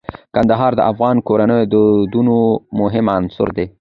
[0.35, 2.37] کندهار د افغان کورنیو د دودونو
[2.81, 3.65] مهم عنصر دی.